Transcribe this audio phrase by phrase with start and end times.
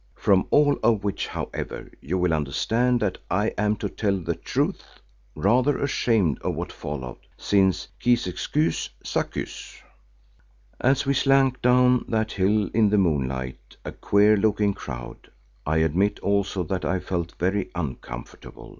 [0.15, 4.83] From all of which, however, you will understand that I am, to tell the truth,
[5.35, 9.79] rather ashamed of what followed, since qui s'excuse, s'accuse.
[10.79, 15.29] As we slunk down that hill in the moonlight, a queer looking crowd,
[15.67, 18.69] I admit also that I felt very uncomfortable.